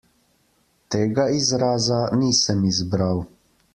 Tega 0.91 1.23
izraza 1.39 1.99
nisem 2.17 2.59
izbral. 2.71 3.17